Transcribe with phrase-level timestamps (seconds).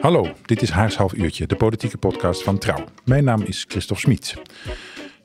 [0.00, 2.84] Hallo, dit is Haars Half Uurtje, de politieke podcast van Trouw.
[3.04, 4.36] Mijn naam is Christophe Smit.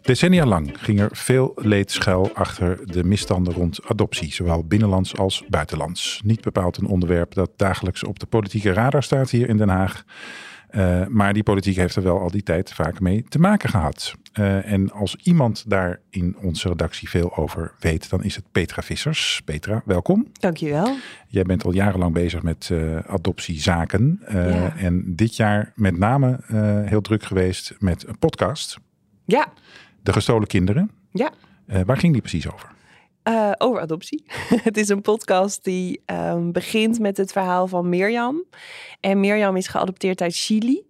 [0.02, 5.44] Decennia lang ging er veel leed schuil achter de misstanden rond adoptie, zowel binnenlands als
[5.48, 6.22] buitenlands.
[6.24, 10.04] Niet bepaald een onderwerp dat dagelijks op de politieke radar staat hier in Den Haag.
[10.76, 14.16] Uh, maar die politiek heeft er wel al die tijd vaak mee te maken gehad.
[14.34, 18.82] Uh, en als iemand daar in onze redactie veel over weet, dan is het Petra
[18.82, 19.42] Vissers.
[19.46, 20.28] Petra, welkom.
[20.40, 20.96] Dankjewel.
[21.28, 24.22] Jij bent al jarenlang bezig met uh, adoptiezaken.
[24.30, 24.76] Ja.
[24.78, 26.40] En dit jaar met name
[26.86, 28.78] heel druk geweest met een podcast.
[29.26, 29.48] Ja.
[30.04, 30.92] De gestolen kinderen.
[31.12, 31.32] Ja.
[31.86, 32.75] waar ging die precies over?
[33.30, 34.24] Uh, over adoptie.
[34.68, 38.44] het is een podcast die um, begint met het verhaal van Mirjam.
[39.00, 40.86] En Mirjam is geadopteerd uit Chili.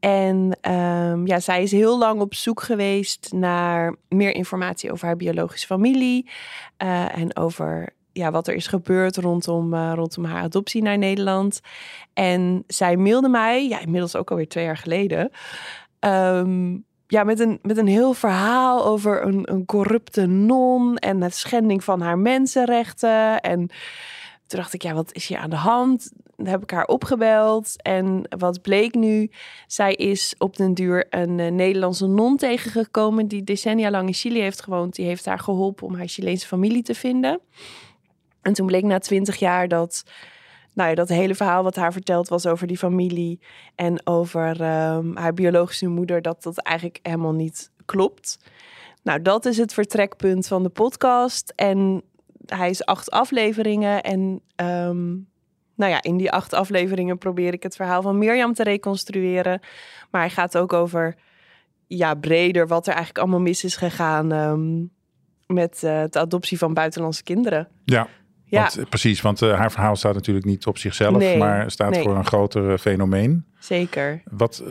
[0.00, 5.16] En um, ja, zij is heel lang op zoek geweest naar meer informatie over haar
[5.16, 6.30] biologische familie.
[6.82, 11.60] Uh, en over ja, wat er is gebeurd rondom, uh, rondom haar adoptie naar Nederland.
[12.12, 15.30] En zij mailde mij, ja, inmiddels ook alweer twee jaar geleden.
[16.00, 21.34] Um, ja, met, een, met een heel verhaal over een, een corrupte non en het
[21.34, 23.40] schending van haar mensenrechten.
[23.40, 23.58] En
[24.46, 26.12] toen dacht ik, ja, wat is hier aan de hand?
[26.36, 27.82] Dan heb ik haar opgebeld.
[27.82, 29.30] En wat bleek nu?
[29.66, 34.40] Zij is op den duur een uh, Nederlandse non tegengekomen die decennia lang in Chili
[34.40, 34.94] heeft gewoond.
[34.94, 37.40] Die heeft haar geholpen om haar Chileense familie te vinden.
[38.42, 40.04] En toen bleek na twintig jaar dat
[40.74, 43.40] nou ja, dat hele verhaal wat haar verteld was over die familie
[43.74, 48.38] en over um, haar biologische moeder, dat dat eigenlijk helemaal niet klopt.
[49.02, 51.52] Nou, dat is het vertrekpunt van de podcast.
[51.56, 52.02] En
[52.46, 54.02] hij is acht afleveringen.
[54.02, 54.20] En
[54.56, 55.28] um,
[55.74, 59.60] nou ja, in die acht afleveringen probeer ik het verhaal van Mirjam te reconstrueren.
[60.10, 61.16] Maar hij gaat ook over,
[61.86, 64.90] ja, breder wat er eigenlijk allemaal mis is gegaan um,
[65.46, 67.68] met de adoptie van buitenlandse kinderen.
[67.84, 68.08] Ja,
[68.52, 68.70] ja.
[68.74, 72.02] Want, precies, want uh, haar verhaal staat natuurlijk niet op zichzelf, nee, maar staat nee.
[72.02, 73.44] voor een groter uh, fenomeen.
[73.58, 74.22] Zeker.
[74.30, 74.62] Wat,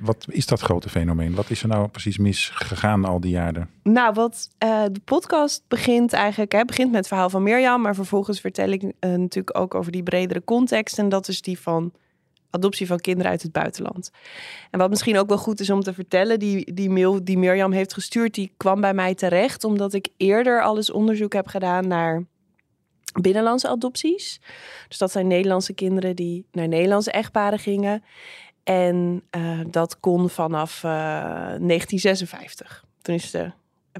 [0.00, 1.34] wat is dat grote fenomeen?
[1.34, 3.70] Wat is er nou precies misgegaan al die jaren?
[3.82, 7.94] Nou, wat uh, de podcast begint eigenlijk, hè, begint met het verhaal van Mirjam, maar
[7.94, 10.98] vervolgens vertel ik natuurlijk ook over die bredere context.
[10.98, 11.92] En dat is die van
[12.50, 14.10] adoptie van kinderen uit het buitenland.
[14.70, 17.72] En wat misschien ook wel goed is om te vertellen, die, die mail die Mirjam
[17.72, 21.88] heeft gestuurd, die kwam bij mij terecht omdat ik eerder al eens onderzoek heb gedaan
[21.88, 22.24] naar
[23.12, 24.40] binnenlandse adopties.
[24.88, 28.04] Dus dat zijn Nederlandse kinderen die naar Nederlandse echtparen gingen.
[28.64, 32.84] En uh, dat kon vanaf uh, 1956.
[33.02, 33.50] Toen is de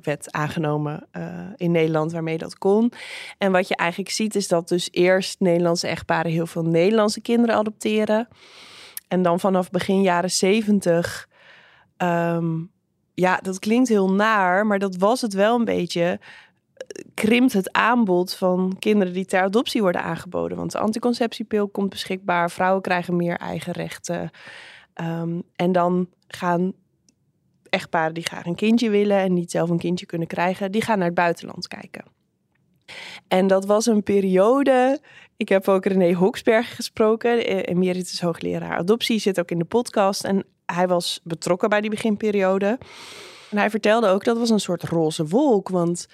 [0.02, 2.92] wet aangenomen uh, in Nederland waarmee dat kon.
[3.38, 7.56] En wat je eigenlijk ziet is dat dus eerst Nederlandse echtparen heel veel Nederlandse kinderen
[7.56, 8.28] adopteren.
[9.08, 11.28] En dan vanaf begin jaren zeventig...
[12.02, 12.70] Um,
[13.14, 16.20] ja, dat klinkt heel naar, maar dat was het wel een beetje
[17.14, 20.56] krimpt het aanbod van kinderen die ter adoptie worden aangeboden.
[20.56, 24.30] Want de anticonceptiepil komt beschikbaar, vrouwen krijgen meer eigen rechten.
[25.00, 26.72] Um, en dan gaan
[27.68, 30.98] echtparen die graag een kindje willen en niet zelf een kindje kunnen krijgen, die gaan
[30.98, 32.04] naar het buitenland kijken.
[33.28, 35.00] En dat was een periode.
[35.36, 40.24] Ik heb ook René Hoksberg gesproken, emeritus hoogleraar adoptie, zit ook in de podcast.
[40.24, 42.78] En hij was betrokken bij die beginperiode.
[43.50, 46.06] En hij vertelde ook dat was een soort roze wolk, want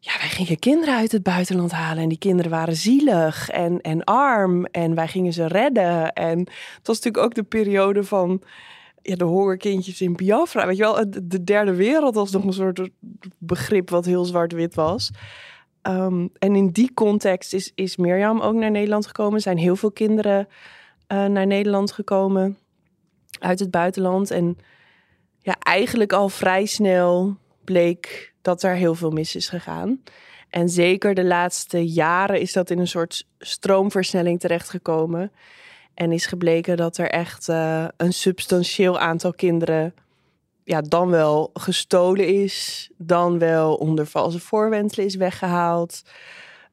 [0.00, 4.04] ja, wij gingen kinderen uit het buitenland halen en die kinderen waren zielig en, en
[4.04, 6.12] arm en wij gingen ze redden.
[6.12, 8.42] En het was natuurlijk ook de periode van
[9.02, 10.66] ja, de hongerkindjes in Biafra.
[10.66, 12.88] Weet je wel, de derde wereld was nog een soort
[13.38, 15.10] begrip wat heel zwart-wit was.
[15.82, 19.40] Um, en in die context is, is Mirjam ook naar Nederland gekomen.
[19.40, 20.48] Zijn heel veel kinderen
[21.08, 22.58] uh, naar Nederland gekomen
[23.38, 24.30] uit het buitenland.
[24.30, 24.58] En
[25.38, 30.02] ja, eigenlijk al vrij snel bleek dat er heel veel mis is gegaan.
[30.50, 35.32] En zeker de laatste jaren is dat in een soort stroomversnelling terechtgekomen.
[35.94, 39.94] En is gebleken dat er echt uh, een substantieel aantal kinderen
[40.64, 46.02] ja, dan wel gestolen is, dan wel onder valse voorwendselen is weggehaald,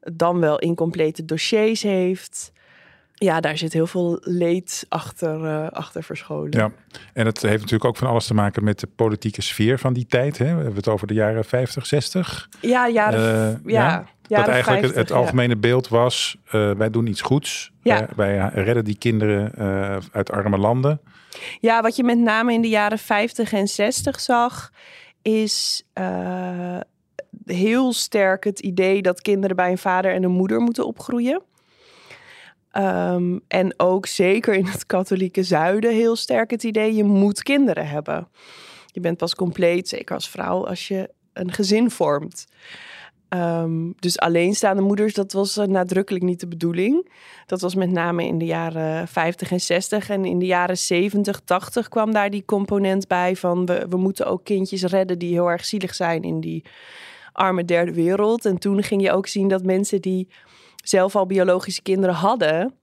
[0.00, 2.52] dan wel incomplete dossiers heeft
[3.18, 6.50] ja, daar zit heel veel leed achter, uh, achter verscholen.
[6.50, 6.70] Ja,
[7.12, 10.06] en het heeft natuurlijk ook van alles te maken met de politieke sfeer van die
[10.06, 10.38] tijd.
[10.38, 10.44] Hè?
[10.44, 12.48] We hebben het over de jaren 50, 60.
[12.60, 14.06] Ja, jaren, uh, ja.
[14.26, 14.38] ja.
[14.38, 17.72] Dat eigenlijk 50, het algemene beeld was, eh, wij doen iets goeds.
[17.82, 18.02] Ja.
[18.02, 21.00] Eh, wij redden die kinderen eh, uit arme landen.
[21.60, 24.72] Ja, wat je met name in de jaren 50 en 60 zag,
[25.22, 26.78] is eh,
[27.44, 31.42] heel sterk het idee dat kinderen bij een vader en een moeder moeten opgroeien.
[32.70, 37.88] Ehm, en ook zeker in het katholieke zuiden heel sterk het idee, je moet kinderen
[37.88, 38.28] hebben.
[38.86, 42.46] Je bent pas compleet, zeker als vrouw, als je een gezin vormt.
[43.28, 47.12] Ehm, dus alleenstaande moeders, dat was eh, nadrukkelijk niet de bedoeling.
[47.46, 50.10] Dat was met name in de jaren 50 en 60.
[50.10, 54.26] En in de jaren 70, 80 kwam daar die component bij van we, we moeten
[54.26, 56.64] ook kindjes redden die heel erg zielig zijn in die
[57.32, 58.44] arme derde wereld.
[58.44, 60.28] En toen ging je ook zien dat mensen die
[60.84, 62.74] zelf al biologische kinderen hadden,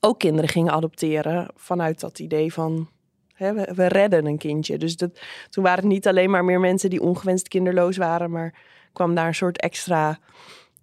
[0.00, 2.88] ook kinderen gingen adopteren vanuit dat idee van
[3.34, 4.78] hè, we, we redden een kindje.
[4.78, 8.54] Dus dat, toen waren het niet alleen maar meer mensen die ongewenst kinderloos waren, maar
[8.92, 10.18] kwam daar een soort extra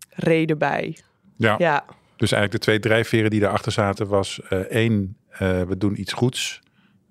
[0.09, 0.97] reden bij.
[1.35, 1.55] Ja.
[1.57, 1.85] Ja,
[2.15, 6.13] Dus eigenlijk de twee drijfveren die daarachter zaten was eh, één, eh, we doen iets
[6.13, 6.61] goeds.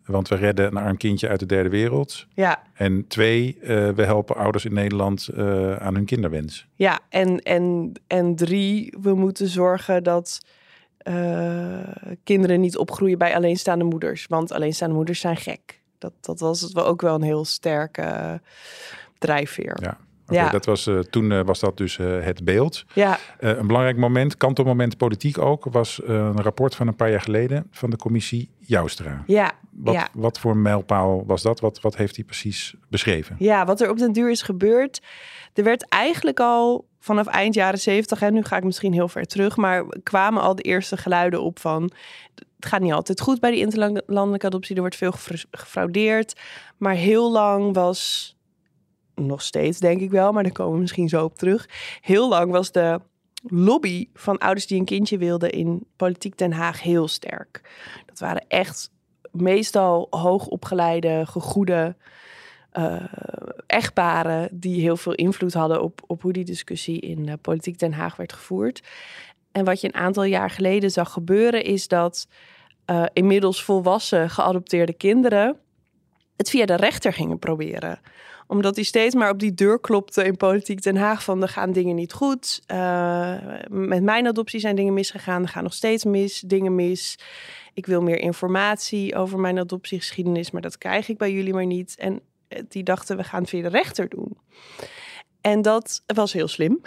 [0.07, 2.27] Want we redden een arm kindje uit de derde wereld.
[2.35, 6.67] ja, En twee, eh, we helpen ouders in Nederland eh, aan hun kinderwens.
[6.75, 7.01] ja.
[7.09, 10.41] En, en, en drie, we moeten zorgen dat
[10.99, 11.79] eh,
[12.25, 14.27] kinderen niet opgroeien bij alleenstaande moeders.
[14.27, 15.81] Want alleenstaande moeders zijn gek.
[15.99, 18.41] Dat, dat was het wel ook wel een heel sterke
[19.19, 19.77] drijfveer.
[19.81, 19.99] Ja.
[20.27, 20.51] Ja.
[20.51, 22.85] dat was, eh, toen eh, was dat dus eh, het beeld.
[22.93, 27.67] Ja, een belangrijk moment, kantelmoment politiek ook, was een rapport van een paar jaar geleden
[27.71, 29.23] van de commissie Joustra.
[29.27, 30.09] ja, Wat, ja.
[30.13, 31.61] wat voor mijlpaal was dat?
[31.61, 33.37] Wat, wat heeft hij precies beschreven?
[33.39, 35.03] Ja, wat er op den duur is gebeurd.
[35.55, 39.27] Er werd eigenlijk al vanaf eind jaren zeventig, en nu ga ik misschien heel ver
[39.27, 41.91] terug, maar kwamen al de eerste geluiden op van.
[42.57, 44.75] Het gaat niet altijd goed bij die interlandelijke adoptie.
[44.75, 46.41] Er wordt veel gefra- gefraudeerd.
[46.77, 48.36] Maar heel lang was,
[49.17, 51.69] nog steeds denk ik wel, maar daar komen we misschien zo op terug.
[52.01, 53.01] Heel lang was de
[53.43, 57.61] lobby van ouders die een kindje wilden in politiek Den Haag heel sterk.
[58.07, 58.91] Dat waren echt
[59.31, 61.97] meestal hoogopgeleide, gegoede
[62.71, 63.05] eh,
[63.67, 67.93] echtparen die heel veel invloed hadden op, op hoe die discussie in eh, politiek Den
[67.93, 68.83] Haag werd gevoerd.
[69.53, 72.29] En wat je een aantal jaar geleden zag gebeuren, is dat
[72.85, 75.57] eh, inmiddels volwassen geadopteerde kinderen
[76.37, 78.01] het via de rechter gingen proberen
[78.47, 81.73] omdat hij steeds maar op die deur klopte in politiek Den Haag van er gaan
[81.73, 82.63] dingen niet goed.
[82.67, 83.35] Eh,
[83.69, 85.43] met mijn adoptie zijn dingen misgegaan.
[85.43, 87.19] Er gaan nog steeds mis, dingen mis.
[87.75, 91.95] Ik wil meer informatie over mijn adoptiegeschiedenis, maar dat krijg ik bij jullie maar niet.
[91.99, 94.37] En eh, die dachten we gaan het via de rechter doen.
[95.41, 96.81] En dat was heel slim.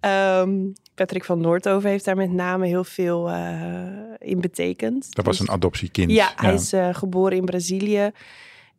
[0.00, 0.58] Ehm,
[0.94, 3.86] Patrick van Noordhoven heeft daar met name heel veel eh,
[4.18, 5.14] in betekend.
[5.14, 6.10] Dat was Dus- een adoptiekind.
[6.10, 8.10] ja, hij is geboren in Brazilië.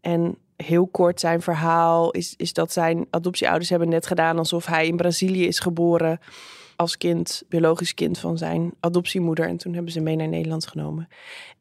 [0.02, 4.88] En heel kort zijn verhaal is, is dat zijn adoptieouders hebben net gedaan alsof hij
[4.88, 6.20] in Brazilië is geboren
[6.76, 9.48] als kind, biologisch kind van zijn adoptiemoeder.
[9.48, 11.08] En toen hebben ze mee naar Nederland genomen.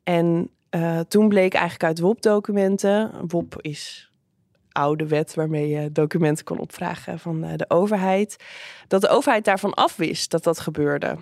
[0.02, 4.11] En eh, toen bleek eigenlijk uit WOP-documenten, WOP is
[4.73, 8.37] oude wet waarmee je documenten kon opvragen van eh, de overheid,
[8.88, 11.17] dat de overheid daarvan afwist dat dat gebeurde.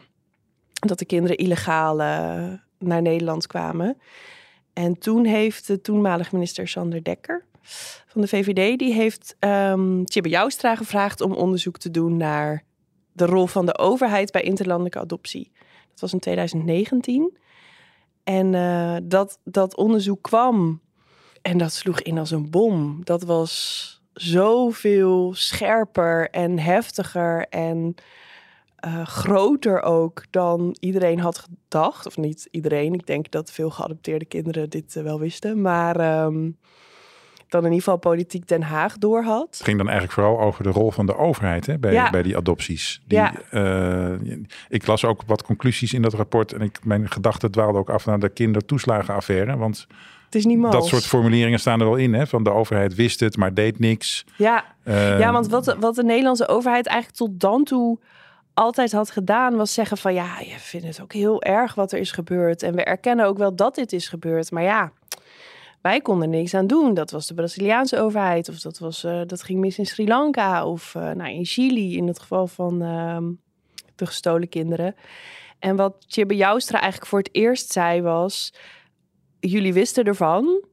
[0.72, 3.98] Dat de kinderen illegaal eh, naar Nederland kwamen.
[4.72, 7.44] En toen heeft de toenmalige minister Sander Dekker
[8.06, 12.64] van de VVD, die heeft um, Joustra gevraagd om onderzoek te doen naar
[13.12, 15.52] de rol van de overheid bij interlandelijke adoptie.
[15.90, 17.38] Dat was in 2019.
[18.24, 20.81] En uh, dat, dat onderzoek kwam
[21.42, 23.00] en dat sloeg in als een bom.
[23.04, 27.94] Dat was zoveel scherper en heftiger en
[28.86, 32.06] uh, groter ook dan iedereen had gedacht.
[32.06, 32.94] Of niet iedereen.
[32.94, 35.60] Ik denk dat veel geadopteerde kinderen dit uh, wel wisten.
[35.60, 36.58] Maar um,
[37.52, 39.46] dan in ieder geval politiek Den Haag door had.
[39.50, 42.10] Het ging dan eigenlijk vooral over de rol van de overheid hè, bij, ja.
[42.10, 43.02] bij die adopties.
[43.06, 43.32] Die, ja.
[43.50, 44.36] uh,
[44.68, 46.52] ik las ook wat conclusies in dat rapport.
[46.52, 49.56] En ik, mijn gedachten dwaalden ook af naar de kindertoeslagenaffaire.
[49.56, 49.86] Want
[50.24, 50.74] het is niet mals.
[50.74, 52.14] dat soort formuleringen staan er wel in.
[52.14, 54.24] Hè, van de overheid wist het, maar deed niks.
[54.36, 57.98] Ja, uh, ja want wat, wat de Nederlandse overheid eigenlijk tot dan toe
[58.54, 61.98] altijd had gedaan, was zeggen van ja, je vindt het ook heel erg wat er
[61.98, 62.62] is gebeurd.
[62.62, 64.50] En we erkennen ook wel dat dit is gebeurd.
[64.50, 64.92] Maar ja,
[65.82, 66.94] wij konden niks aan doen.
[66.94, 70.67] Dat was de Braziliaanse overheid, of dat, was, uh, dat ging mis in Sri Lanka,
[70.67, 73.19] of uh, nou, in Chili, in het geval van uh,
[73.94, 74.94] de gestolen kinderen.
[75.58, 78.55] En wat Tjibbe Joustra eigenlijk voor het eerst zei was:
[79.41, 80.65] jullie wisten ervan.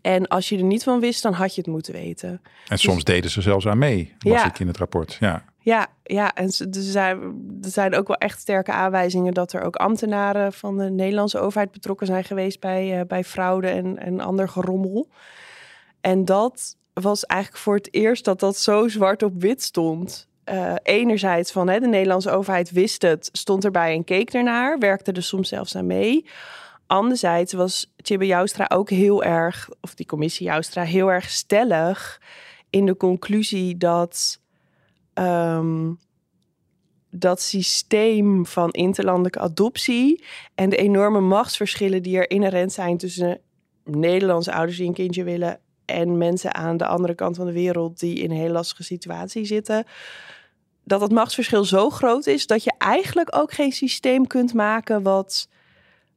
[0.00, 2.42] En als je er niet van wist, dan had je het moeten weten.
[2.68, 4.46] En soms dus, deden ze zelfs aan mee, was ja.
[4.46, 5.16] ik in het rapport.
[5.20, 5.44] Ja.
[5.64, 7.20] Ja, ja, en er zijn,
[7.62, 11.70] er zijn ook wel echt sterke aanwijzingen dat er ook ambtenaren van de Nederlandse overheid
[11.72, 15.08] betrokken zijn geweest bij, uh, bij fraude en, en ander gerommel.
[16.00, 20.28] En dat was eigenlijk voor het eerst dat dat zo zwart op wit stond.
[20.44, 25.12] eh, enerzijds van hè, de Nederlandse overheid wist het, stond erbij en keek ernaar, werkte
[25.12, 26.26] er soms zelfs aan mee.
[26.86, 32.20] Anderzijds was Tjibbe Joustra ook heel erg, of die commissie Joustra, heel erg stellig
[32.70, 34.40] in de conclusie dat
[35.14, 35.92] ehm,
[37.10, 43.40] dat systeem van interlandelijke adoptie en de enorme machtsverschillen die er inherent zijn tussen
[43.84, 47.98] Nederlandse ouders die een kindje willen en mensen aan de andere kant van de wereld
[47.98, 49.84] die in een heel lastige situatie zitten,
[50.84, 55.48] dat het machtsverschil zo groot is dat je eigenlijk ook geen systeem kunt maken wat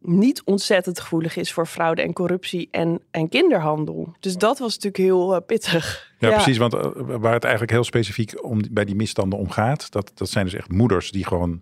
[0.06, 4.16] niet ontzettend gevoelig is voor fraude en corruptie en, en kinderhandel.
[4.20, 6.14] Dus dat was natuurlijk heel uh, pittig.
[6.20, 6.58] Ja, precies.
[6.58, 10.30] Want uh, waar het eigenlijk heel specifiek om bij die misstanden om gaat, dat, dat
[10.30, 11.62] zijn dus echt moeders die gewoon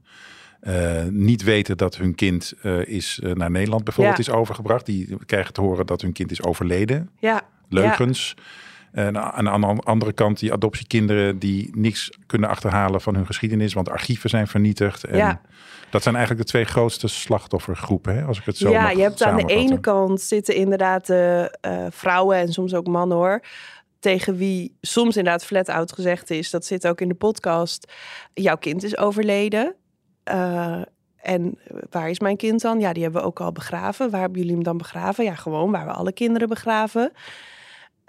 [0.62, 2.54] uh, niet weten dat hun kind
[2.86, 4.34] is naar Nederland bijvoorbeeld ja.
[4.34, 4.86] is overgebracht.
[4.86, 7.10] Die krijgen te horen dat hun kind is overleden.
[7.20, 7.42] Ja.
[7.70, 8.36] Leugens.
[8.92, 13.90] En aan de andere kant die adoptiekinderen die niks kunnen achterhalen van hun geschiedenis, want
[13.90, 15.04] archieven zijn vernietigd.
[15.04, 15.42] En ja.
[15.94, 18.24] Dat zijn eigenlijk de twee grootste slachtoffergroepen, hè?
[18.24, 21.86] als ik het zo Ja, je hebt aan de ene kant zitten inderdaad de uh,
[21.90, 23.44] vrouwen en soms ook mannen hoor.
[24.00, 27.92] Tegen wie soms inderdaad flat out gezegd is, dat zit ook in de podcast,
[28.34, 29.76] jouw kind is overleden.
[30.32, 30.82] Uh,
[31.16, 31.58] en
[31.90, 32.80] waar is mijn kind dan?
[32.80, 34.10] Ja, die hebben we ook al begraven.
[34.10, 35.24] Waar hebben jullie hem dan begraven?
[35.24, 37.12] Ja, gewoon waar we alle kinderen begraven.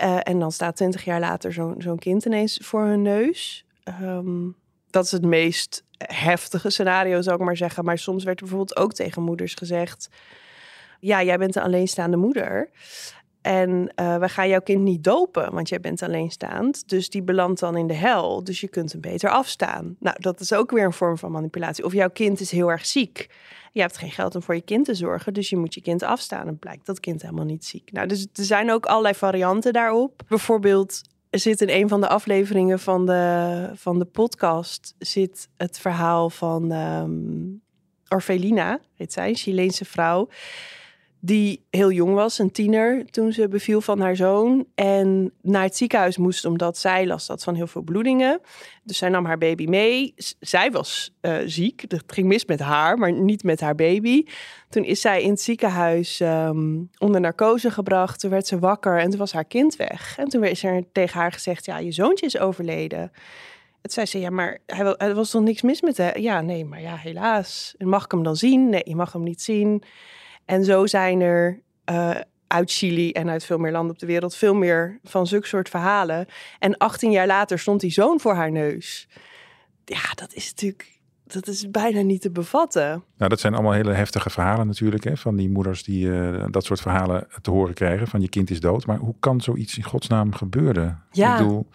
[0.02, 3.66] Uh, en dan staat twintig jaar later zo'n zo'n kind ineens voor hun neus.
[4.02, 4.56] Um,
[4.94, 7.84] dat is het meest heftige scenario, zou ik maar zeggen.
[7.84, 10.08] Maar soms werd er bijvoorbeeld ook tegen moeders gezegd:
[11.00, 12.70] Ja, jij bent een alleenstaande moeder.
[13.42, 16.88] En uh, we gaan jouw kind niet dopen, want jij bent alleenstaand.
[16.88, 18.44] Dus die belandt dan in de hel.
[18.44, 19.96] Dus je kunt hem beter afstaan.
[20.00, 21.84] Nou, dat is ook weer een vorm van manipulatie.
[21.84, 23.28] Of jouw kind is heel erg ziek.
[23.72, 26.02] Je hebt geen geld om voor je kind te zorgen, dus je moet je kind
[26.02, 26.46] afstaan.
[26.46, 27.92] En blijkt dat kind helemaal niet ziek.
[27.92, 30.22] Nou, dus er zijn ook allerlei varianten daarop.
[30.28, 31.02] Bijvoorbeeld
[31.38, 36.72] zit in een van de afleveringen van de, van de podcast zit het verhaal van
[36.72, 37.62] um,
[38.08, 40.28] Orfelina, heet zij, een Chileense vrouw
[41.24, 44.66] die heel jong was, een tiener, toen ze beviel van haar zoon.
[44.74, 48.40] En naar het ziekenhuis moest omdat zij last had van heel veel bloedingen.
[48.82, 50.14] Dus zij nam haar baby mee.
[50.40, 51.84] zij was uh, ziek.
[51.88, 54.24] Het ging mis met haar, maar niet met haar baby.
[54.68, 58.20] Toen is zij in het ziekenhuis um, onder narcose gebracht.
[58.20, 60.18] Toen werd ze wakker en toen was haar kind weg.
[60.18, 63.12] En toen is er tegen haar gezegd, ja, je zoontje is overleden.
[63.82, 66.20] En zei ze, ja, maar hij, er was toch niks mis met hem?
[66.20, 67.74] Ja, nee, maar ja, helaas.
[67.78, 68.68] Mag ik hem dan zien?
[68.68, 69.82] Nee, je mag hem niet zien.
[70.44, 71.60] En zo zijn er
[71.90, 72.14] uh,
[72.46, 75.68] uit Chili en uit veel meer landen op de wereld veel meer van zulke soort
[75.68, 76.26] verhalen.
[76.58, 79.08] En 18 jaar later stond die zoon voor haar neus.
[79.84, 80.92] Ja, dat is natuurlijk.
[81.26, 83.04] Dat is bijna niet te bevatten.
[83.16, 85.04] Nou, dat zijn allemaal hele heftige verhalen natuurlijk.
[85.04, 88.06] Hè, van die moeders die uh, dat soort verhalen te horen krijgen.
[88.06, 88.86] Van je kind is dood.
[88.86, 91.02] Maar hoe kan zoiets in godsnaam gebeuren?
[91.10, 91.32] Ja.
[91.32, 91.66] Ik bedoel,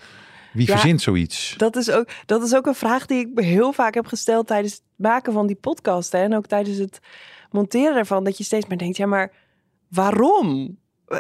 [0.54, 1.54] wie ja, verzint zoiets?
[1.58, 4.74] Dat is, ook, dat is ook een vraag die ik heel vaak heb gesteld tijdens
[4.74, 6.12] het maken van die podcast.
[6.12, 7.00] Hè, en ook tijdens het
[7.52, 9.34] monteren ervan dat je steeds maar denkt, ja, maar
[9.88, 10.78] waarom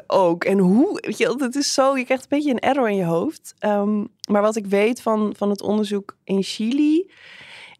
[0.07, 0.43] ook?
[0.43, 0.99] En hoe?
[1.01, 3.53] Weet je, het is zo, je krijgt een beetje een error in je hoofd.
[3.59, 7.11] Um, maar wat ik weet van, van het onderzoek in Chili,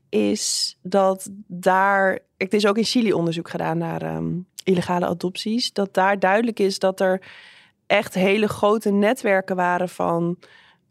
[0.09, 5.93] is dat daar, het is ook in Chili onderzoek gedaan naar um, illegale adopties, dat
[5.93, 7.21] daar duidelijk is dat er
[7.87, 10.37] echt hele grote netwerken waren van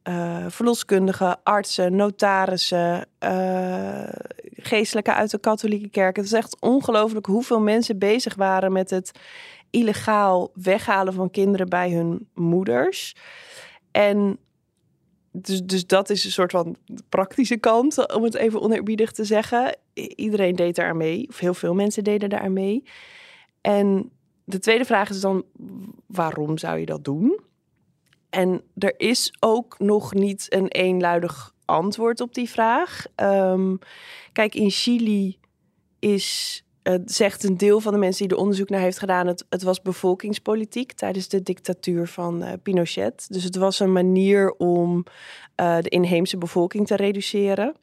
[0.09, 4.09] uh, verloskundigen, artsen, notarissen, uh,
[4.57, 6.17] geestelijke uit de katholieke kerk.
[6.17, 9.11] Het is echt ongelooflijk hoeveel mensen bezig waren met het
[9.71, 13.17] illegaal weghalen van kinderen bij hun moeders.
[13.91, 14.39] En
[15.33, 16.77] dus, dus dat is een soort van
[17.09, 19.77] praktische kant, om het even oneerbiedig te zeggen.
[19.95, 22.85] Iedereen deed daar mee, of heel veel mensen deden daar mee.
[23.61, 24.11] En
[24.45, 25.45] de tweede vraag is dan,
[26.07, 27.41] waarom zou je dat doen?
[28.31, 33.05] En er is ook nog niet een eenluidig antwoord op die vraag.
[33.17, 33.79] Um,
[34.33, 35.39] kijk, in Chili
[35.99, 39.45] is, uh, zegt een deel van de mensen die er onderzoek naar heeft gedaan, het,
[39.49, 43.27] het was bevolkingspolitiek tijdens de dictatuur van uh, Pinochet.
[43.31, 45.05] Dus het was een manier om
[45.61, 47.75] uh, de inheemse bevolking te reduceren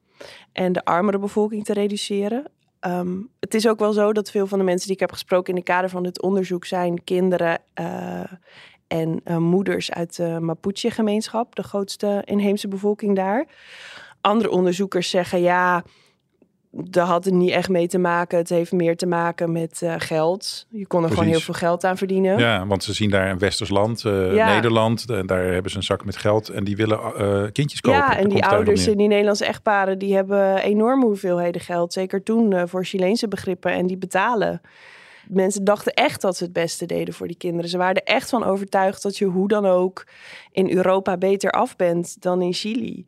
[0.52, 2.46] en de armere bevolking te reduceren.
[2.82, 5.50] Um, het is ook wel zo dat veel van de mensen die ik heb gesproken
[5.50, 7.62] in het kader van dit onderzoek zijn kinderen
[8.88, 13.46] en uh, moeders uit de Mapuche-gemeenschap, de grootste inheemse bevolking daar.
[14.22, 15.84] Andere onderzoekers zeggen ja,
[16.72, 18.38] daar had het niet echt mee te maken.
[18.38, 20.66] Het heeft meer te maken met uh, geld.
[20.70, 21.18] Je kon er Precies.
[21.18, 22.38] gewoon heel veel geld aan verdienen.
[22.38, 24.54] Ja, want ze zien daar een westers land, uh, ja.
[24.54, 25.10] Nederland.
[25.10, 28.00] En daar hebben ze een zak met geld en die willen uh, kindjes kopen.
[28.00, 30.00] Ja, en die ouders en die Nederlandse echtparen...
[30.00, 31.94] die hebben enorme hoeveelheden geld.
[31.94, 33.72] Zeker toen voor Chileense begrippen.
[33.72, 34.62] En die betalen
[35.30, 37.70] mensen dachten echt dat ze het beste deden voor die kinderen.
[37.70, 40.08] Ze waren er echt van overtuigd dat je hoe dan ook
[40.52, 43.06] in Europa beter af bent dan in Chili.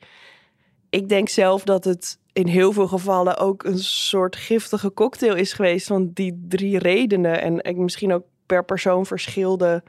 [0.89, 5.53] ik denk zelf dat het in heel veel gevallen ook een soort giftige cocktail is
[5.53, 7.41] geweest van die drie redenen.
[7.41, 9.83] En ik misschien ook per persoon verschilde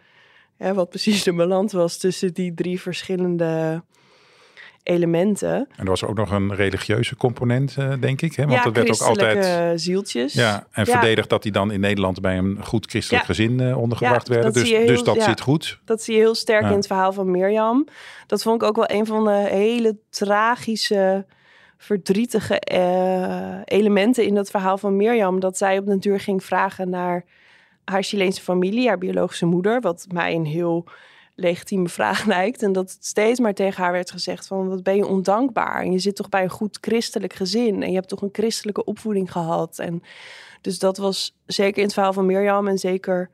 [0.57, 3.83] hè, wat precies de balans was tussen die drie verschillende
[4.83, 5.55] elementen.
[5.55, 8.35] En er was ook nog een religieuze component, uh, denk ik.
[8.35, 8.43] Hè?
[8.43, 9.81] Want ja, er werd ook altijd.
[9.81, 10.33] zieltjes.
[10.33, 10.93] Ja, en ja.
[10.93, 13.35] verdedigd dat die dan in Nederland bij een goed christelijk ja.
[13.35, 14.53] gezin uh, ondergebracht werden.
[14.53, 15.79] Dus, heel, dus dat zit goed.
[15.85, 17.87] Dat zie je heel sterk in het verhaal van Mirjam.
[18.27, 21.27] Dat vond ik ook wel een van de hele tragische,
[21.79, 25.41] verdrietige uh, elementen in dat verhaal van Mirjam.
[25.41, 27.25] Dat zij op de natuur ging vragen naar
[27.85, 29.81] haar Chileense familie, haar biologische moeder.
[29.81, 30.85] Wat mij een heel
[31.41, 32.63] legitieme vraag lijkt.
[32.63, 35.83] En dat steeds maar tegen haar werd gezegd van wat ben je ondankbaar.
[35.83, 37.83] En je zit toch bij een goed christelijk gezin.
[37.83, 39.79] En je hebt toch een christelijke opvoeding gehad.
[39.79, 40.03] En
[40.61, 43.31] dus dat was zeker in het verhaal van Mirjam en zeker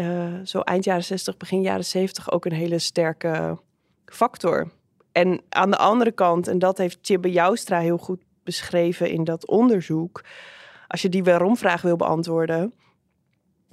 [0.00, 3.58] uh, zo eind jaren 60, begin jaren 70 ook een hele sterke
[4.04, 4.70] factor.
[5.12, 9.46] En aan de andere kant, en dat heeft Tjibbe Joustra heel goed beschreven in dat
[9.46, 10.24] onderzoek.
[10.88, 12.74] Als je die waarom-vraag wil beantwoorden,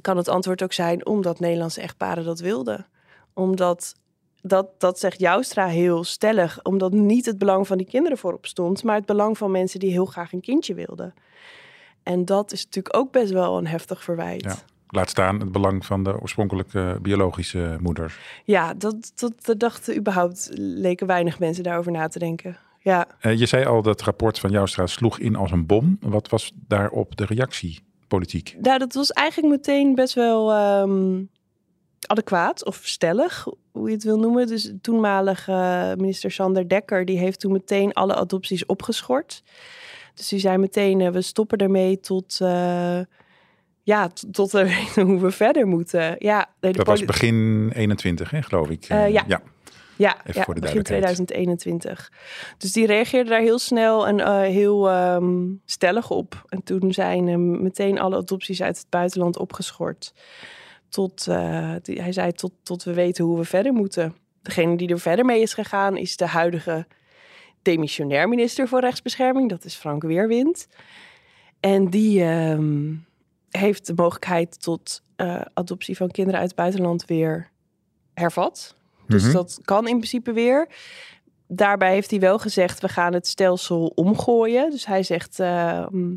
[0.01, 2.87] kan het antwoord ook zijn omdat Nederlandse echtparen dat wilden
[3.37, 3.95] omdat
[4.41, 8.83] dat, dat zegt Joustra heel stellig, omdat niet het belang van die kinderen voorop stond,
[8.83, 11.13] maar het belang van mensen die heel graag een kindje wilden.
[12.03, 14.43] En dat is natuurlijk ook best wel een heftig verwijt.
[14.43, 14.55] Ja.
[14.87, 18.17] Laat staan het belang van de oorspronkelijke biologische moeder.
[18.43, 22.57] Ja, dat, dat, dat dachten überhaupt, leken weinig mensen daarover na te denken.
[22.79, 23.07] Ja.
[23.21, 25.97] Uh, je zei al dat het rapport van Joustra sloeg in als een bom.
[26.01, 28.55] Wat was daarop de reactie politiek?
[28.61, 31.29] Nou, dat was eigenlijk meteen best wel um,
[32.05, 34.47] adequaat of stellig, hoe je het wil noemen.
[34.47, 39.43] Dus toenmalige uh, minister Sander Dekker, die heeft toen meteen alle adopties opgeschort.
[40.13, 42.99] Dus die zei meteen, uh, we stoppen ermee tot, uh,
[43.83, 46.15] ja, tot we weten hoe we verder moeten.
[46.19, 48.83] Ja, dat was begin 21, hè, geloof ik.
[48.83, 49.05] ja.
[49.05, 49.41] ja.
[49.97, 52.11] Ja, ja begin 2021.
[52.57, 56.45] Dus die reageerde daar heel snel en uh, heel um, stellig op.
[56.49, 60.13] En toen zijn meteen alle adopties uit het buitenland opgeschort
[60.89, 64.15] tot, uh, hij zei tot, tot we weten hoe we verder moeten.
[64.41, 66.87] Degene die er verder mee is gegaan is de huidige
[67.61, 69.49] demissionair minister voor rechtsbescherming.
[69.49, 70.67] Dat is Frank Weerwind.
[71.59, 72.59] En die uh,
[73.49, 77.49] heeft de mogelijkheid tot uh, adoptie van kinderen uit het buitenland weer
[78.13, 78.75] hervat.
[79.07, 79.37] Dus mm -hmm.
[79.37, 80.67] dat kan in principe weer.
[81.47, 84.69] Daarbij heeft hij wel gezegd, we gaan het stelsel omgooien.
[84.69, 86.15] Dus hij zegt, ehm,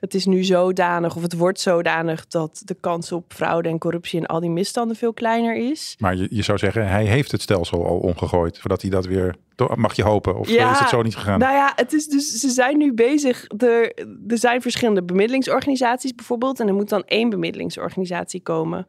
[0.00, 4.20] het is nu zodanig, of het wordt zodanig, dat de kans op fraude en corruptie
[4.20, 5.96] en al die misstanden veel kleiner is.
[5.98, 9.36] Maar je, je zou zeggen, hij heeft het stelsel al omgegooid, voordat hij dat weer.
[9.74, 10.38] Mag je hopen?
[10.38, 11.38] Of ja, is het zo niet gegaan?
[11.38, 13.44] Nou ja, het is dus, ze zijn nu bezig.
[13.58, 13.94] Er,
[14.28, 16.60] er zijn verschillende bemiddelingsorganisaties bijvoorbeeld.
[16.60, 18.86] En er moet dan één bemiddelingsorganisatie komen.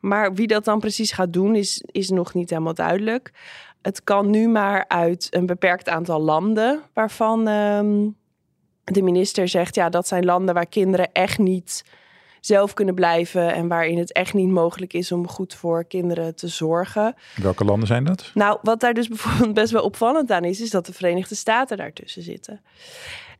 [0.00, 3.32] Maar wie dat dan precies gaat doen, is, is nog niet helemaal duidelijk.
[3.82, 7.48] Het kan nu maar uit een beperkt aantal landen, waarvan.
[7.48, 8.16] Um,
[8.92, 11.84] de minister zegt, ja, dat zijn landen waar kinderen echt niet
[12.40, 16.48] zelf kunnen blijven en waarin het echt niet mogelijk is om goed voor kinderen te
[16.48, 17.14] zorgen.
[17.36, 18.30] Welke landen zijn dat?
[18.34, 21.76] Nou, wat daar dus bijvoorbeeld best wel opvallend aan is, is dat de Verenigde Staten
[21.76, 22.60] daartussen zitten.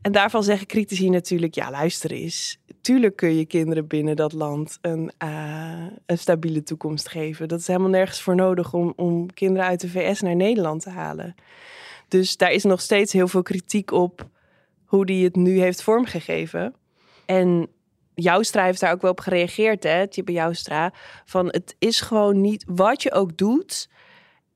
[0.00, 2.58] En daarvan zeggen critici natuurlijk, ja, luister eens.
[2.80, 7.48] Tuurlijk kun je kinderen binnen dat land een, uh, een stabiele toekomst geven.
[7.48, 10.90] Dat is helemaal nergens voor nodig om, om kinderen uit de VS naar Nederland te
[10.90, 11.34] halen.
[12.08, 14.26] Dus daar is nog steeds heel veel kritiek op
[14.96, 16.74] hoe die het nu heeft vormgegeven.
[17.26, 17.68] En
[18.14, 20.92] Joustra heeft daar ook wel op gereageerd, hè, Tibbe Joustra.
[21.24, 23.88] Van het is gewoon niet wat je ook doet.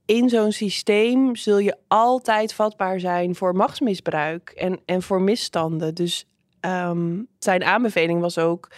[0.05, 5.95] In zo'n systeem zul je altijd vatbaar zijn voor machtsmisbruik en, en voor misstanden.
[5.95, 6.27] Dus
[6.61, 8.71] um, zijn aanbeveling was ook: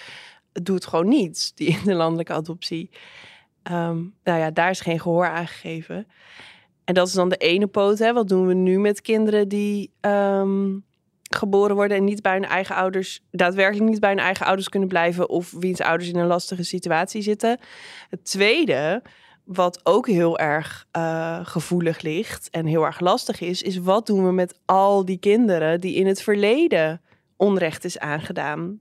[0.52, 2.90] doe het gewoon niet, die interlandelijke adoptie.
[3.72, 6.06] Um, nou ja, daar is geen gehoor aan gegeven.
[6.84, 7.98] En dat is dan de ene poot.
[7.98, 8.12] Hè.
[8.12, 10.84] Wat doen we nu met kinderen die um,
[11.36, 14.88] geboren worden en niet bij hun eigen ouders, daadwerkelijk niet bij hun eigen ouders kunnen
[14.88, 17.58] blijven of wiens ouders in een lastige situatie zitten.
[18.10, 19.02] Het tweede,
[19.44, 24.24] wat ook heel erg uh, gevoelig ligt en heel erg lastig is, is wat doen
[24.24, 27.00] we met al die kinderen die in het verleden
[27.36, 28.80] onrecht is aangedaan.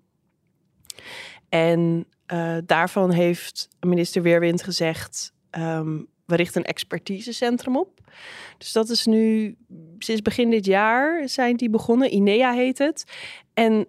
[1.50, 8.00] En uh, daarvan heeft minister Weerwind gezegd: um, we richten een expertisecentrum op.
[8.58, 9.56] Dus dat is nu
[9.98, 12.12] sinds begin dit jaar zijn die begonnen.
[12.12, 13.04] INEA heet het.
[13.54, 13.88] En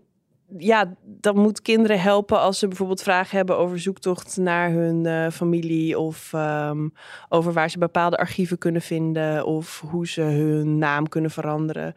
[0.58, 5.30] ja, dat moet kinderen helpen als ze bijvoorbeeld vragen hebben over zoektocht naar hun uh,
[5.30, 6.92] familie of um,
[7.28, 11.94] over waar ze bepaalde archieven kunnen vinden of hoe ze hun naam kunnen veranderen.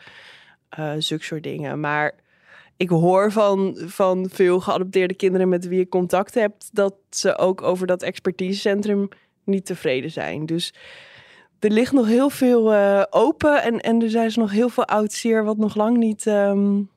[0.79, 1.79] Uh, zulke soort dingen.
[1.79, 2.15] Maar
[2.77, 7.61] ik hoor van, van veel geadopteerde kinderen met wie ik contact heb dat ze ook
[7.61, 9.09] over dat expertisecentrum
[9.45, 10.45] niet tevreden zijn.
[10.45, 10.73] Dus
[11.59, 15.13] er ligt nog heel veel uh, open en, en er zijn nog heel veel oud
[15.13, 16.89] zeer wat nog lang niet um,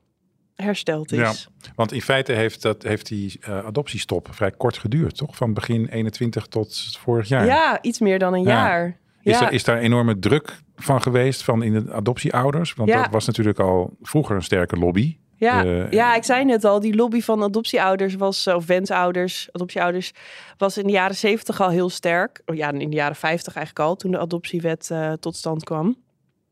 [0.54, 1.18] hersteld is.
[1.18, 5.36] Ja, want in feite heeft, dat, heeft die uh, adoptiestop vrij kort geduurd, toch?
[5.36, 7.44] Van begin 21 tot vorig jaar.
[7.44, 8.48] Ja, iets meer dan een ja.
[8.48, 8.98] jaar.
[9.22, 12.74] Is, er, is daar enorme druk van geweest van in de adoptieouders?
[12.74, 15.18] Want dat was natuurlijk al vroeger een sterke lobby.
[15.38, 20.12] Ja, uh, ja, ik zei net al, die lobby van adoptieouders was, of wensouders, adoptieouders,
[20.56, 22.42] was in de jaren zeventig al heel sterk.
[22.46, 25.96] Oh ja, in de jaren 50 eigenlijk al, toen de adoptiewet uh, tot stand kwam.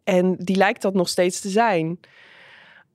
[0.05, 2.01] En die lijkt dat nog steeds te zijn.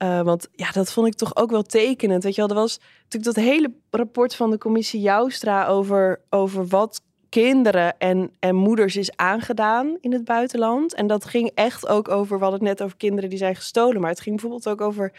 [0.03, 2.23] Uh, want ja, dat vond ik toch ook wel tekenend.
[2.23, 6.67] Weet je wel, er was natuurlijk dat hele rapport van de commissie Joustra over, over
[6.67, 10.93] wat kinderen en, en moeders is aangedaan in het buitenland.
[10.93, 14.01] En dat ging echt ook over, we hadden het net over kinderen die zijn gestolen,
[14.01, 15.11] maar het ging bijvoorbeeld ook over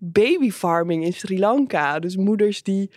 [0.00, 1.98] babyfarming in Sri Lanka.
[1.98, 2.90] Dus moeders die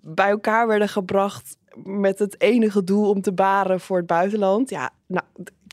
[0.00, 4.70] bij elkaar werden gebracht met het enige doel om te baren voor het buitenland.
[4.70, 5.24] Ja, nou,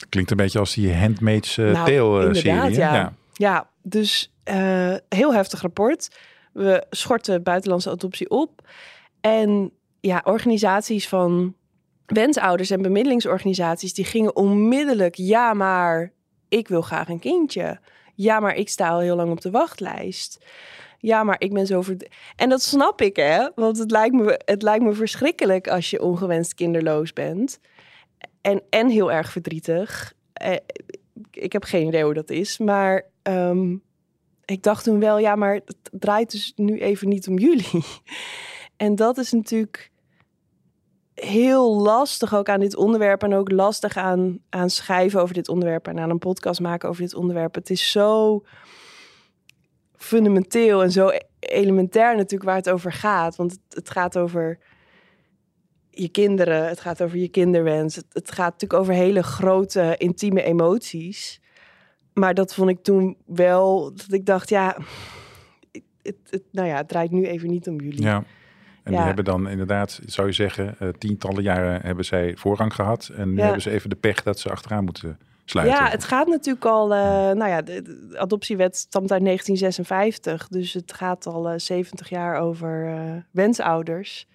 [0.10, 2.78] Klinkt een beetje als die Handmaid's uh, nou, Tale-serie.
[2.78, 2.94] Ja.
[2.94, 3.14] ja.
[3.34, 6.10] ja, dus uh, heel heftig rapport.
[6.54, 8.68] We schorten buitenlandse adoptie op.
[9.22, 11.56] En ja, organisaties van
[12.06, 13.94] wensouders en bemiddelingsorganisaties...
[13.94, 16.12] die gingen onmiddellijk, ja maar,
[16.50, 17.80] ik wil graag een kindje.
[18.22, 20.46] Ja, maar ik sta al heel lang op de wachtlijst.
[21.00, 21.98] Ja, maar ik ben zo ver...
[22.36, 23.50] En dat snap ik, hè?
[23.56, 27.60] Want het lijkt me, het lijkt me verschrikkelijk als je ongewenst kinderloos bent.
[28.42, 30.14] En, en heel erg verdrietig.
[30.34, 30.56] Eh,
[31.32, 32.58] ik heb geen idee hoe dat is.
[32.58, 33.82] Maar um,
[34.46, 37.84] ik dacht toen wel, ja, maar het draait dus nu even niet om jullie.
[38.78, 39.91] En dat is natuurlijk
[41.24, 45.88] heel lastig ook aan dit onderwerp en ook lastig aan, aan schrijven over dit onderwerp
[45.88, 47.56] en aan een podcast maken over dit onderwerp.
[47.56, 48.44] Het is zo
[49.96, 53.36] fundamenteel en zo elementair natuurlijk waar het over gaat.
[53.36, 54.60] Want het, het gaat over
[55.90, 57.96] je kinderen, het gaat over je kinderwens.
[57.96, 61.42] Het, het, gaat natuurlijk over hele grote, intieme emoties.
[62.14, 64.78] Maar dat vond ik toen wel, dat ik dacht, ja,
[66.02, 68.02] het, het, nou ja, het draait nu even niet om jullie.
[68.02, 68.24] Ja.
[68.84, 73.12] En die hebben dan inderdaad, zou je zeggen, uh, tientallen jaren hebben zij voorrang gehad.
[73.16, 75.78] En nu hebben ze even de pech dat ze achteraan moeten sluiten.
[75.78, 77.00] Ja, het gaat natuurlijk al, uh,
[77.32, 80.48] nou ja, de, adoptiewet stamt uit 1956.
[80.48, 82.96] Dus het gaat al uh, eh, 70 jaar over
[83.32, 84.28] wensouders.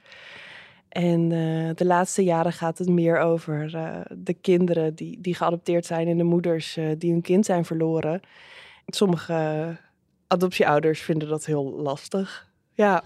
[0.89, 1.29] En
[1.75, 3.71] de laatste jaren gaat het meer over
[4.19, 8.21] de kinderen die, die geadopteerd zijn en de moeders die hun kind zijn verloren.
[8.87, 9.77] Sommige
[10.27, 12.46] adoptieouders vinden dat heel lastig.
[12.77, 13.03] Ja.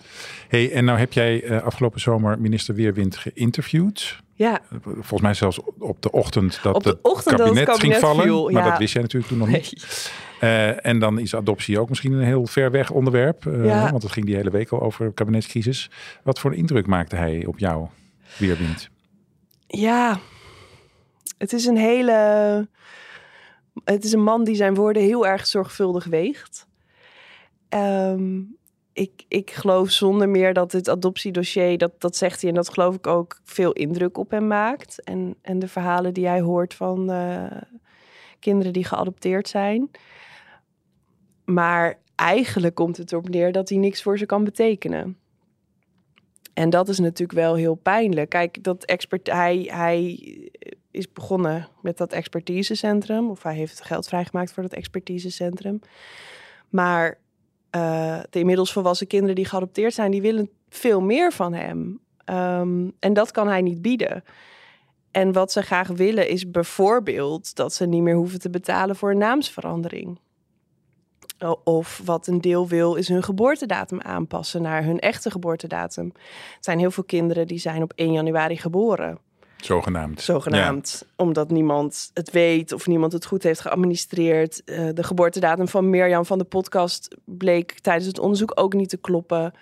[0.48, 4.20] Hey, en nou heb jij uh, afgelopen zomer minister Weerwind geïnterviewd.
[4.34, 4.60] Ja.
[4.82, 8.52] Volgens mij zelfs op de ochtend dat het kabinet, ging vallen.
[8.52, 9.72] Maar dat wist jij natuurlijk toen nog niet.
[10.40, 13.44] Uh, en dan is adoptie ook misschien een heel ver weg onderwerp.
[13.44, 13.90] Uh, ja.
[13.90, 15.90] Want het ging die hele week al over kabinetscrisis.
[16.22, 17.86] Wat voor een indruk maakte hij op jou,
[18.38, 18.90] Weerwind?
[19.66, 20.20] Ja,
[21.38, 22.68] het is een hele...
[23.84, 26.66] Het is een man die zijn woorden heel erg zorgvuldig weegt.
[27.68, 28.56] Um,
[28.92, 32.94] ik, ik geloof zonder meer dat het adoptiedossier, dat, dat zegt hij en dat geloof
[32.94, 35.02] ik ook, veel indruk op hem maakt.
[35.02, 37.44] En, en de verhalen die hij hoort van uh,
[38.38, 39.90] kinderen die geadopteerd zijn.
[41.44, 45.18] Maar eigenlijk komt het erop neer dat hij niks voor ze kan betekenen.
[46.54, 48.28] En dat is natuurlijk wel heel pijnlijk.
[48.28, 50.18] Kijk, dat expert, hij, hij
[50.90, 55.80] is begonnen met dat expertisecentrum, of hij heeft geld vrijgemaakt voor dat expertisecentrum.
[56.68, 57.18] Maar
[57.76, 62.00] uh, de inmiddels volwassen kinderen die geadopteerd zijn, die willen veel meer van hem.
[62.24, 64.24] Um, en dat kan hij niet bieden.
[65.10, 69.10] En wat ze graag willen is bijvoorbeeld dat ze niet meer hoeven te betalen voor
[69.10, 70.18] een naamsverandering.
[71.64, 76.12] Of wat een deel wil, is hun geboortedatum aanpassen naar hun echte geboortedatum.
[76.14, 76.20] Er
[76.60, 79.18] zijn heel veel kinderen die zijn op 1 januari geboren.
[79.64, 80.20] Zogenaamd.
[80.20, 81.06] Zogenaamd.
[81.16, 84.62] Omdat niemand het weet of niemand het goed heeft geadministreerd.
[84.64, 88.96] Uh, de geboortedatum van Mirjam van de podcast bleek tijdens het onderzoek ook niet te
[88.96, 89.54] kloppen.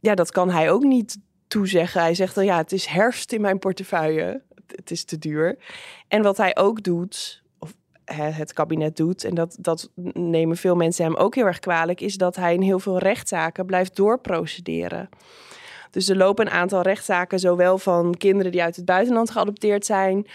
[0.00, 2.00] Ja, dat kan hij ook niet toezeggen.
[2.00, 4.42] Hij zegt dan ja, het is herfst in mijn portefeuille.
[4.66, 5.58] Het is te duur.
[6.08, 11.04] En wat hij ook doet, of het kabinet doet, en dat, dat nemen veel mensen
[11.04, 15.08] hem ook heel erg kwalijk, is dat hij in heel veel rechtszaken blijft doorprocederen.
[15.96, 20.26] Dus er lopen een aantal rechtszaken, zowel van kinderen die uit het buitenland geadopteerd zijn,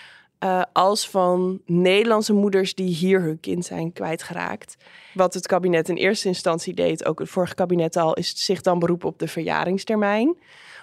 [0.43, 4.77] uh, als van Nederlandse moeders die hier hun kind zijn kwijtgeraakt.
[5.13, 8.79] Wat het kabinet in eerste instantie deed, ook het vorige kabinet al, is zich dan
[8.79, 10.37] beroepen op de verjaringstermijn.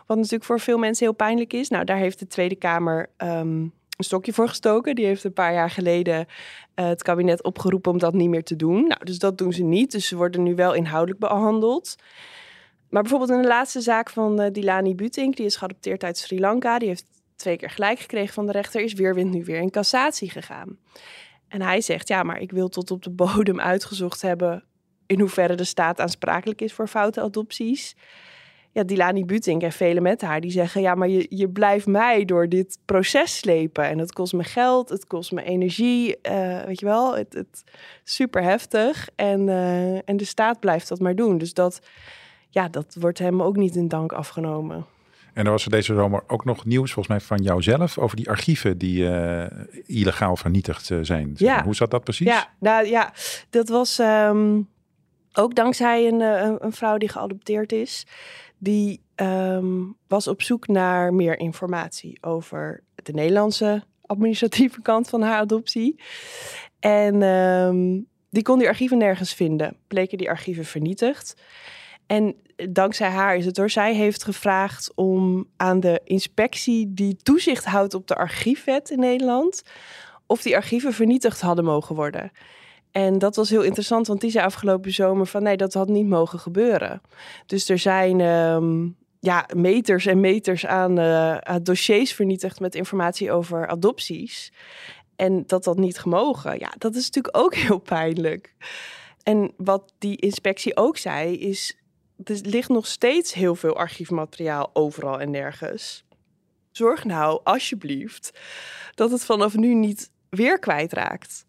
[0.06, 1.68] Wat natuurlijk voor veel mensen heel pijnlijk is.
[1.68, 3.28] Nou, daar heeft de Tweede Kamer um,
[3.96, 4.94] een stokje voor gestoken.
[4.94, 8.56] Die heeft een paar jaar geleden uh, het kabinet opgeroepen om dat niet meer te
[8.56, 8.86] doen.
[8.86, 9.90] Nou, dus dat doen ze niet.
[9.90, 11.96] Dus ze worden nu wel inhoudelijk behandeld.
[12.90, 16.40] Maar bijvoorbeeld in de laatste zaak van uh, Dilani Butink, die is geadopteerd uit Sri
[16.40, 16.78] Lanka.
[16.78, 17.04] Die heeft
[17.36, 20.78] twee keer gelijk gekregen van de rechter, is Weerwind nu weer in cassatie gegaan.
[21.48, 24.64] En hij zegt, ja, maar ik wil tot op de bodem uitgezocht hebben
[25.06, 27.96] in hoeverre de staat aansprakelijk is voor foute adopties.
[28.72, 32.24] Ja, Dilani Butink en velen met haar, die zeggen, ja, maar je, je blijft mij
[32.24, 33.84] door dit proces slepen.
[33.84, 37.64] En het kost me geld, het kost me energie, eh, weet je wel, het, het
[38.04, 39.08] super heftig.
[39.16, 41.38] En, eh, en de staat blijft dat maar doen.
[41.38, 41.80] Dus dat,
[42.58, 44.86] ja, dat wordt hem ook niet in dank afgenomen.
[45.32, 48.28] En er was er deze zomer ook nog nieuws, volgens mij van jouzelf, over die
[48.28, 51.32] archieven die eh, illegaal vernietigd uh, zijn.
[51.36, 51.64] Ja.
[51.64, 52.26] Hoe zat dat precies?
[52.26, 53.12] Ja, nou ja,
[53.50, 54.68] dat was um,
[55.32, 58.06] ook dankzij een, een, een, vrouw die geadopteerd is.
[58.58, 65.38] Die um, was op zoek naar meer informatie over de Nederlandse administratieve kant van haar
[65.38, 66.00] adoptie.
[66.80, 69.76] En um, die kon die archieven nergens vinden.
[69.86, 71.34] Bleken die archieven vernietigd.
[72.08, 72.34] En
[72.68, 73.70] dankzij haar is het door.
[73.70, 79.62] Zij heeft gevraagd om aan de inspectie die toezicht houdt op de archiefwet in Nederland,
[80.26, 82.30] of die archieven vernietigd hadden mogen worden.
[82.90, 86.06] En dat was heel interessant, want die zei afgelopen zomer van nee, dat had niet
[86.06, 87.00] mogen gebeuren.
[87.46, 93.32] Dus er zijn um, ja, meters en meters aan, uh, aan dossiers vernietigd met informatie
[93.32, 94.52] over adopties.
[95.16, 96.58] En dat dat niet gemogen.
[96.58, 98.54] Ja, dat is natuurlijk ook heel pijnlijk.
[99.22, 101.77] En wat die inspectie ook zei, is
[102.24, 106.04] er ligt nog steeds heel veel archiefmateriaal overal en nergens.
[106.70, 108.38] Zorg nou alsjeblieft
[108.94, 111.46] dat het vanaf nu niet weer kwijtraakt.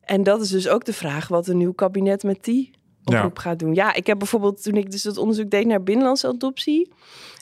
[0.00, 2.70] En dat is dus ook de vraag wat een nieuw kabinet met die
[3.04, 3.42] oproep ja.
[3.42, 3.74] gaat doen.
[3.74, 6.92] Ja, ik heb bijvoorbeeld toen ik dus dat onderzoek deed naar binnenlandse adoptie,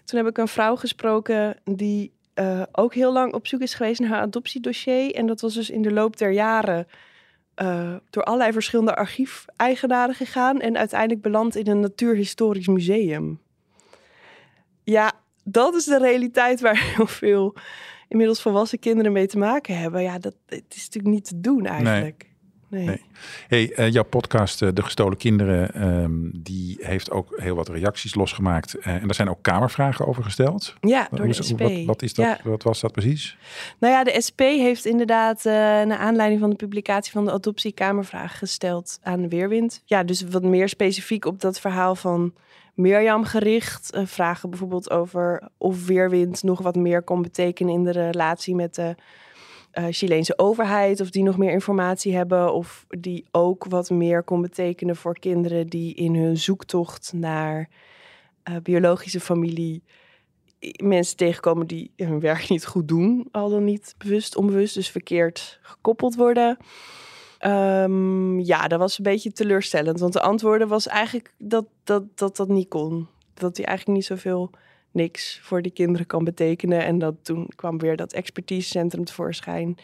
[0.05, 4.01] toen heb ik een vrouw gesproken die uh, ook heel lang op zoek is geweest
[4.01, 5.15] naar haar adoptiedossier.
[5.15, 6.87] En dat was dus in de loop der jaren
[7.63, 13.41] uh, door allerlei verschillende archiefeigenaren gegaan en uiteindelijk beland in een natuurhistorisch museum.
[14.85, 15.13] Ja,
[15.45, 17.55] dat is de realiteit waar heel veel
[18.09, 20.03] inmiddels volwassen kinderen mee te maken hebben.
[20.03, 22.23] Ja, dat het is natuurlijk niet te doen eigenlijk.
[22.23, 22.28] Nee.
[22.69, 22.87] Nee.
[22.87, 23.03] nee.
[23.49, 28.15] Hey, uh, jouw podcast uh, De Gestolen Kinderen, um, die heeft ook heel wat reacties
[28.15, 28.77] losgemaakt.
[28.79, 30.75] Uh, en daar zijn ook kamervragen over gesteld.
[30.81, 31.59] Ja, door de SP.
[31.59, 32.39] Wat, wat, is dat, ja.
[32.45, 33.37] wat was dat precies?
[33.79, 38.39] Nou ja, de SP heeft inderdaad naar aanleiding van de publicatie van de adoptie kamervragen
[38.39, 39.83] gesteld aan Weerwind.
[39.85, 42.35] Ja, dus wat meer specifiek op dat verhaal van
[42.75, 43.99] Mirjam gericht.
[44.05, 48.95] vragen bijvoorbeeld over of Weerwind nog wat meer kon betekenen in de relatie met de
[49.79, 54.41] uh, Chileense overheid, of die nog meer informatie hebben, of die ook wat meer kon
[54.41, 57.69] betekenen voor kinderen die in hun zoektocht naar
[58.49, 59.83] uh, biologische familie
[60.83, 65.59] mensen tegenkomen die hun werk niet goed doen, al dan niet bewust, onbewust, dus verkeerd
[65.63, 66.57] gekoppeld worden.
[67.47, 72.37] Um, ja, dat was een beetje teleurstellend, want de antwoorden was eigenlijk dat dat, dat,
[72.37, 73.07] dat niet kon.
[73.35, 74.51] Dat hij eigenlijk niet zoveel
[74.93, 76.85] niks voor die kinderen kan betekenen.
[76.85, 79.79] En dat toen kwam weer dat expertisecentrum tevoorschijn.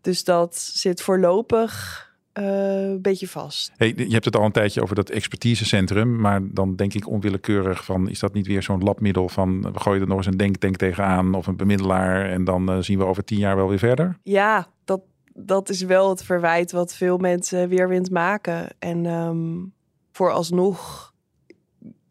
[0.00, 3.72] Dus dat zit voorlopig uh, een beetje vast.
[3.76, 7.84] Hey, je hebt het al een tijdje over dat expertisecentrum, maar dan denk ik onwillekeurig
[7.84, 10.76] van, is dat niet weer zo'n labmiddel van, we gooien er nog eens een denktank
[10.76, 14.18] tegenaan of een bemiddelaar en dan uh, zien we over tien jaar wel weer verder?
[14.22, 15.00] Ja, dat,
[15.34, 18.68] dat is wel het verwijt wat veel mensen weerwind maken.
[18.78, 19.72] En um,
[20.12, 21.09] vooralsnog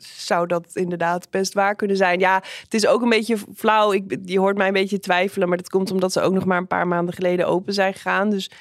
[0.03, 2.19] zou dat inderdaad best waar kunnen zijn.
[2.19, 3.93] Ja, het is ook een beetje flauw.
[3.93, 6.57] Ik, je hoort mij een beetje twijfelen, maar dat komt omdat ze ook nog maar
[6.57, 8.29] een paar maanden geleden open zijn gegaan.
[8.29, 8.51] Dus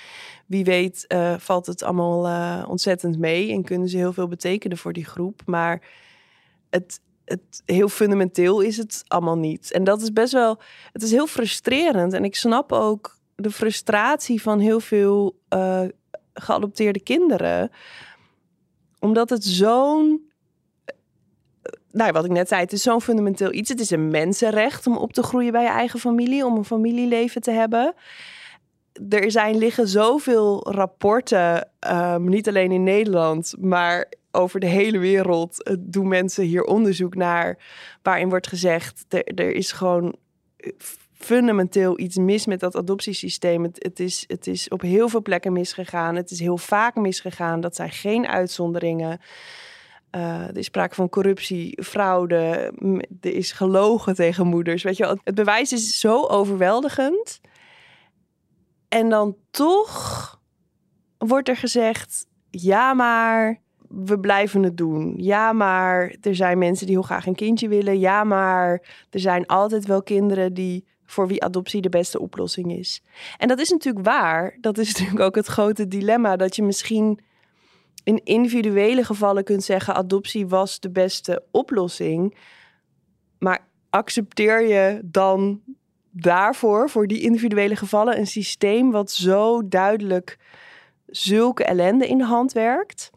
[0.47, 4.79] wie weet uh, valt het allemaal uh, ontzettend mee en kunnen ze heel veel betekenen
[4.79, 5.43] voor die groep.
[5.47, 5.83] Maar
[6.71, 9.73] het, het, heel fundamenteel is het allemaal niet.
[9.73, 10.59] En dat is best wel,
[10.93, 12.13] het is heel frustrerend.
[12.13, 15.85] En ik snap ook de frustratie van heel veel uh,
[16.35, 17.71] geadopteerde kinderen.
[18.99, 20.28] Omdat het zo'n
[21.91, 23.69] nou, wat ik net zei, het is zo'n fundamenteel iets.
[23.69, 27.41] Het is een mensenrecht om op te groeien bij je eigen familie, om een familieleven
[27.41, 27.95] te hebben.
[29.09, 35.77] Er zijn liggen zoveel rapporten, um, niet alleen in Nederland, maar over de hele wereld
[35.79, 37.59] doen mensen hier onderzoek naar,
[38.03, 40.17] waarin wordt gezegd, er, is gewoon
[41.13, 43.63] fundamenteel iets mis met dat adoptiesysteem.
[43.63, 46.15] Het, het, is, het is op heel veel plekken misgegaan.
[46.15, 47.61] Het is heel vaak misgegaan.
[47.61, 49.21] Dat zijn geen uitzonderingen.
[50.17, 52.73] Uh, er is sprake van corruptie, fraude,
[53.21, 54.83] er is gelogen tegen moeders.
[54.83, 57.41] Weet je wel, het bewijs is zo overweldigend.
[58.89, 60.41] En dan toch
[61.19, 65.15] wordt er gezegd: ja, maar we blijven het doen.
[65.17, 67.99] Ja, maar er zijn mensen die heel graag een kindje willen.
[67.99, 68.71] Ja, maar
[69.11, 73.03] er zijn altijd wel kinderen die voor wie adoptie de beste oplossing is.
[73.37, 74.57] En dat is natuurlijk waar.
[74.61, 77.21] Dat is natuurlijk ook het grote dilemma dat je misschien
[78.09, 82.37] in individuele gevallen kunt zeggen: adoptie was de beste oplossing.
[83.39, 85.63] Maar accepteer je dan
[86.11, 90.39] daarvoor, voor die individuele gevallen, een systeem wat zo duidelijk
[91.07, 93.11] zulke ellende in de hand werkt.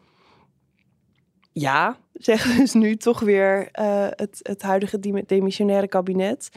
[1.52, 6.50] Ja, zeggen dus nu toch weer uh, het, het huidige demissionaire kabinet.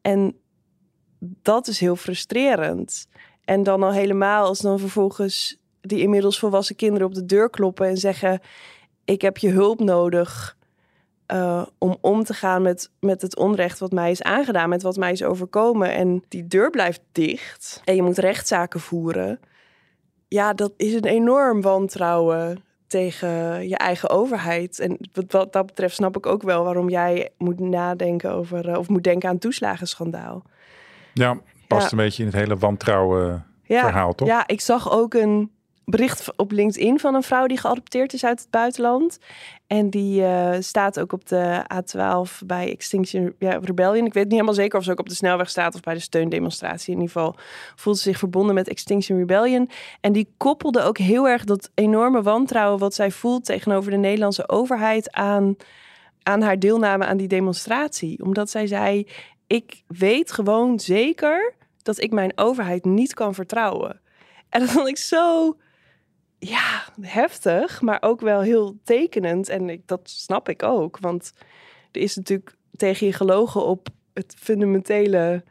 [0.00, 0.36] En
[1.20, 3.06] dat is heel frustrerend.
[3.44, 7.86] En dan al helemaal als dan vervolgens die inmiddels volwassen kinderen op de deur kloppen
[7.86, 8.40] en zeggen:
[9.04, 10.56] Ik heb je hulp nodig.
[11.32, 14.96] Uh, om om te gaan met, met het onrecht wat mij is aangedaan, met wat
[14.96, 15.92] mij is overkomen.
[15.92, 17.80] En die deur blijft dicht.
[17.84, 19.40] En je moet rechtszaken voeren.
[20.28, 24.78] Ja, dat is een enorm wantrouwen tegen je eigen overheid.
[24.78, 28.88] En wat, dat betreft snap ik ook wel waarom jij moet nadenken over, uh, of
[28.88, 30.42] moet denken aan toeslagenschandaal.
[31.14, 34.28] Ja, past een beetje in het hele wantrouwen verhaal, toch?
[34.28, 35.50] Ja, ik zag ook een
[35.90, 39.18] bericht op LinkedIn van een vrouw die geadopteerd is uit het buitenland.
[39.66, 44.06] En die uh, staat ook op de A12 bij Extinction Rebellion.
[44.06, 46.00] Ik weet niet helemaal zeker of ze ook op de snelweg staat of bij de
[46.00, 46.94] steundemonstratie.
[46.94, 47.36] In ieder geval
[47.76, 49.70] voelt ze zich verbonden met Extinction Rebellion.
[50.00, 54.48] En die koppelde ook heel erg dat enorme wantrouwen wat zij voelt tegenover de Nederlandse
[54.48, 55.56] overheid aan,
[56.22, 58.24] aan haar deelname aan die demonstratie.
[58.24, 59.06] Omdat zij zei:
[59.46, 64.00] Ik weet gewoon zeker dat ik mijn overheid niet kan vertrouwen.
[64.48, 65.56] En dat vond ik zo
[66.38, 69.48] ja, heftig, maar ook wel heel tekenend.
[69.48, 71.32] En dat snap ik ook, want
[71.92, 75.44] er is natuurlijk tegen je gelogen op het fundamentele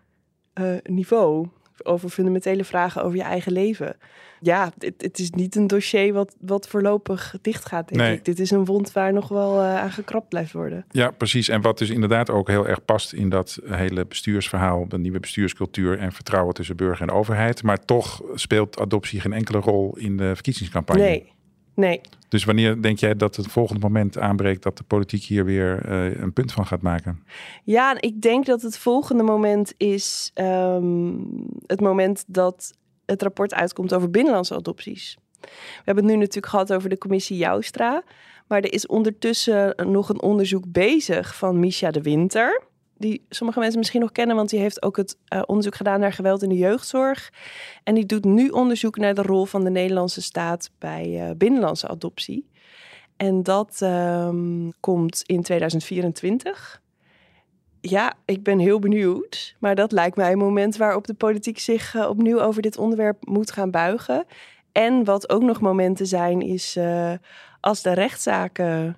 [0.53, 1.47] uh, niveau.
[1.85, 3.95] Over fundamentele vragen over je eigen leven
[4.39, 8.25] ja, het, het, is niet een dossier wat, wat voorlopig dicht gaat, denk ik.
[8.25, 10.85] Dit is een wond waar nog wel uh, aan gekrapt blijft worden.
[10.91, 11.49] Ja, precies.
[11.49, 15.99] En wat dus inderdaad ook heel erg past in dat hele bestuursverhaal, de nieuwe bestuurscultuur
[15.99, 17.63] en vertrouwen tussen burger en overheid.
[17.63, 21.01] Maar toch speelt adoptie geen enkele rol in de verkiezingscampagne.
[21.01, 21.31] Nee,
[21.75, 22.01] nee.
[22.27, 26.21] Dus wanneer denk jij dat het volgende moment aanbreekt dat de politiek hier weer uh,
[26.21, 27.23] een punt van gaat maken?
[27.63, 31.25] Ja, ik denk dat het volgende moment is um,
[31.65, 35.17] het moment dat het rapport uitkomt over binnenlandse adopties.
[35.41, 38.03] We hebben het nu natuurlijk gehad over de commissie Joustra.
[38.47, 42.66] Maar er is ondertussen nog een onderzoek bezig van Misha de Winter.
[42.97, 46.13] Die sommige mensen misschien nog kennen, want die heeft ook het uh, onderzoek gedaan naar
[46.13, 47.33] geweld in de jeugdzorg.
[47.83, 51.87] En die doet nu onderzoek naar de rol van de Nederlandse staat bij uh, binnenlandse
[51.87, 52.49] adoptie.
[53.17, 56.81] En dat um, komt in 2024
[57.81, 59.55] ja, ik ben heel benieuwd.
[59.59, 63.27] Maar dat lijkt mij een moment waarop de politiek zich uh, opnieuw over dit onderwerp
[63.27, 64.25] moet gaan buigen.
[64.71, 66.79] En wat ook nog momenten zijn, is
[67.59, 68.97] als de rechtszaken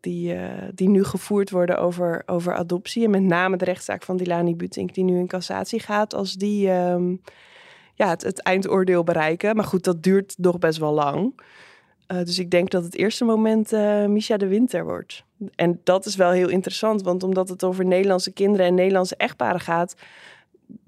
[0.00, 3.04] die, uh, die nu gevoerd worden over, over adoptie.
[3.04, 6.70] En met name de rechtszaak van Dilani Butink, die nu in cassatie gaat, als die
[6.70, 7.20] um,
[7.94, 9.56] ja, het, eindoordeel bereiken.
[9.56, 11.40] Maar goed, dat duurt nog best wel lang.
[12.06, 13.72] dus ik denk dat het eerste moment
[14.08, 15.24] Misha de Winter wordt.
[15.54, 19.60] En dat is wel heel interessant, want omdat het over Nederlandse kinderen en Nederlandse echtparen
[19.60, 19.94] gaat,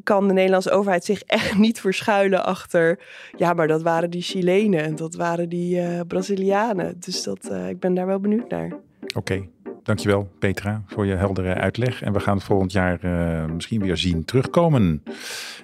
[0.02, 2.98] kan de Nederlandse overheid zich echt niet verschuilen achter.
[3.36, 7.00] Ja, maar dat waren die Chilenen en dat waren die uh, Brazilianen.
[7.00, 8.72] Dus dat, uh, ik ben daar wel benieuwd naar.
[9.14, 9.48] Oké,
[9.82, 12.02] dankjewel Petra voor je heldere uitleg.
[12.02, 15.02] En we gaan het volgend jaar uh, misschien weer zien terugkomen.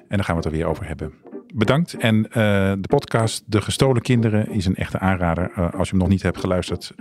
[0.09, 1.12] En dan gaan we het er weer over hebben
[1.55, 1.94] bedankt.
[1.94, 2.33] En uh,
[2.79, 5.51] de podcast De Gestolen Kinderen is een echte aanrader.
[5.51, 6.92] Uh, als je hem nog niet hebt geluisterd,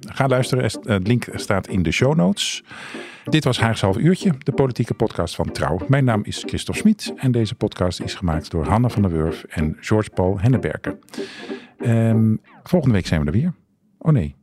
[0.00, 0.64] ga luisteren.
[0.64, 2.64] Het link staat in de show notes.
[3.24, 5.78] Dit was Haags Half Uurtje, de politieke podcast van Trouw.
[5.88, 9.44] Mijn naam is Christophe Smit en deze podcast is gemaakt door Hanne van der Wurf
[9.44, 10.98] en George Paul Henneberken.
[11.86, 13.54] Um, volgende week zijn we er weer.
[13.98, 14.36] Oh nee.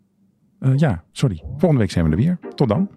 [0.71, 1.43] Ja, sorry.
[1.57, 2.39] Volgende week zijn we er weer.
[2.55, 2.89] Tot dan.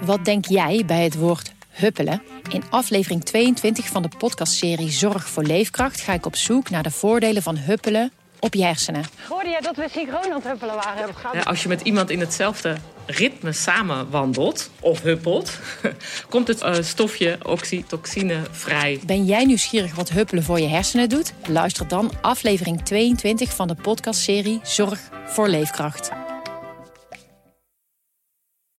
[0.00, 2.22] Wat denk jij bij het woord huppelen?
[2.50, 6.90] In aflevering 22 van de podcastserie Zorg voor Leefkracht ga ik op zoek naar de
[6.90, 9.04] voordelen van huppelen op je hersenen.
[9.28, 11.14] Hoorde jij dat we synchroon aan het huppelen waren?
[11.32, 15.58] Ja, als je met iemand in hetzelfde ritme samen wandelt of huppelt,
[16.30, 19.00] komt het uh, stofje oxytocine vrij.
[19.06, 21.32] Ben jij nieuwsgierig wat huppelen voor je hersenen doet?
[21.48, 26.10] Luister dan aflevering 22 van de podcastserie Zorg voor Leefkracht.